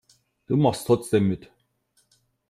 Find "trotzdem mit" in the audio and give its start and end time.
0.87-1.51